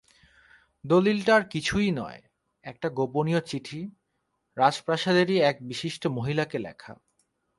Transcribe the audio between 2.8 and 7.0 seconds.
গোপনীয় চিঠি, রাজপ্রাসাদেরই এক বিশিষ্ট মহিলাকে লেখা।